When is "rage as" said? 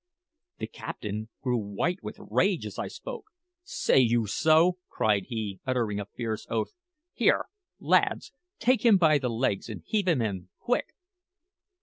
2.17-2.79